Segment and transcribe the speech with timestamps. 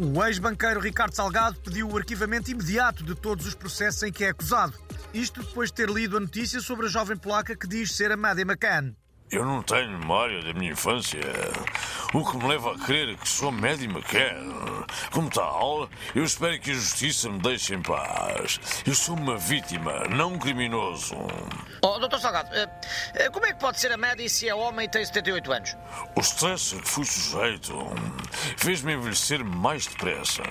[0.00, 4.28] O ex-banqueiro Ricardo Salgado pediu o arquivamento imediato de todos os processos em que é
[4.28, 4.72] acusado.
[5.12, 8.16] Isto depois de ter lido a notícia sobre a jovem polaca que diz ser a
[8.16, 8.94] Maddie McCann.
[9.28, 11.20] Eu não tenho memória da minha infância,
[12.14, 14.86] o que me leva a crer que sou Maddie McCann.
[15.12, 18.58] Como tal, eu espero que a justiça me deixe em paz.
[18.86, 21.14] Eu sou uma vítima, não um criminoso.
[21.82, 22.68] Oh, doutor Salgado, eh,
[23.14, 25.76] eh, como é que pode ser a Maddie se é homem e tem 78 anos?
[26.16, 27.74] O stress a que fui sujeito
[28.56, 30.42] fez-me envelhecer mais depressa.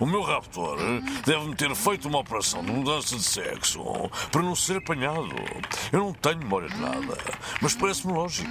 [0.00, 0.78] O meu raptor
[1.24, 3.82] deve-me ter feito uma operação de mudança de sexo
[4.30, 5.34] para não ser apanhado.
[5.92, 7.16] Eu não tenho memória de nada,
[7.60, 8.48] mas parece-me lógico.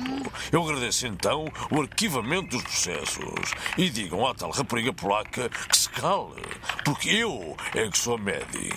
[0.51, 5.89] Eu agradeço então o arquivamento dos processos e digam à tal rapariga polaca que se
[5.89, 6.41] cale,
[6.83, 8.71] porque eu é que sou Maddie.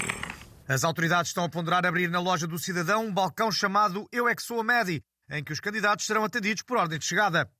[0.68, 4.34] As autoridades estão a ponderar abrir na loja do cidadão um balcão chamado Eu é
[4.34, 7.50] que sou a Maddie, em que os candidatos serão atendidos por ordem de chegada.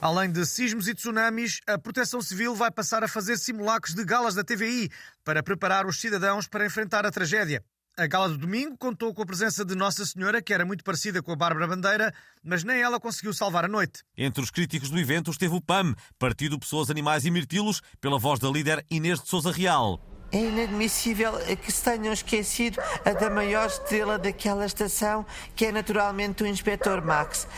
[0.00, 4.34] Além de sismos e tsunamis, a Proteção Civil vai passar a fazer simulacros de galas
[4.34, 4.90] da TVI
[5.24, 7.64] para preparar os cidadãos para enfrentar a tragédia.
[7.98, 11.20] A gala do domingo contou com a presença de Nossa Senhora, que era muito parecida
[11.20, 14.04] com a Bárbara Bandeira, mas nem ela conseguiu salvar a noite.
[14.16, 18.38] Entre os críticos do evento esteve o PAM, Partido Pessoas, Animais e Mirtilos, pela voz
[18.38, 20.00] da líder Inês de Souza Real.
[20.30, 25.24] É inadmissível que se tenham esquecido a da maior estrela daquela estação,
[25.56, 27.48] que é naturalmente o Inspector Max.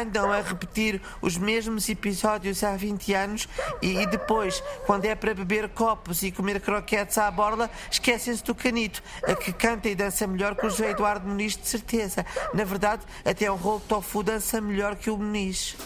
[0.00, 3.48] andam a repetir os mesmos episódios há 20 anos
[3.82, 9.02] e, depois, quando é para beber copos e comer croquetes à borla, esquecem-se do canito,
[9.44, 12.24] que canta e dança melhor que o José Eduardo Muniz, de certeza.
[12.54, 15.76] Na verdade, até um rolo tofu dança melhor que o Muniz.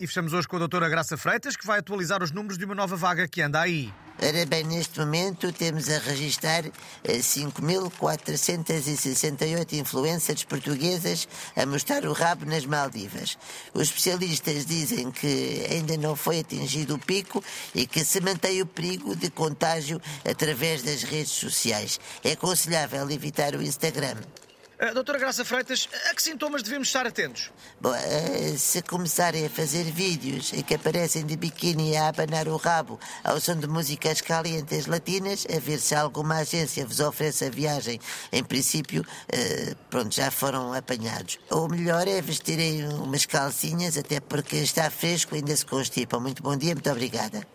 [0.00, 2.74] E fechamos hoje com a doutora Graça Freitas, que vai atualizar os números de uma
[2.74, 3.92] nova vaga que anda aí.
[4.20, 6.64] Ora bem, neste momento temos a registrar
[7.04, 13.38] 5.468 eh, influências portuguesas a mostrar o rabo nas Maldivas.
[13.72, 17.42] Os especialistas dizem que ainda não foi atingido o pico
[17.74, 22.00] e que se mantém o perigo de contágio através das redes sociais.
[22.22, 24.16] É aconselhável evitar o Instagram.
[24.80, 27.52] Uh, doutora Graça Freitas, a que sintomas devemos estar atentos?
[27.80, 32.56] Bom, uh, se começarem a fazer vídeos em que aparecem de biquíni a abanar o
[32.56, 37.50] rabo ao som de músicas calientes latinas, a ver se alguma agência vos oferece a
[37.50, 38.00] viagem,
[38.32, 41.38] em princípio, uh, pronto, já foram apanhados.
[41.50, 46.18] O melhor é vestirem umas calcinhas, até porque está fresco e ainda se constipam.
[46.18, 47.46] Muito bom dia, muito obrigada.